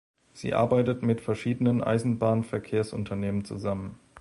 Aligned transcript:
Sie 0.33 0.55
arbeitet 0.55 1.03
mit 1.03 1.21
verschiedenen 1.21 1.83
Eisenbahnverkehrsunternehmen 1.83 3.45
zusammen. 3.45 3.99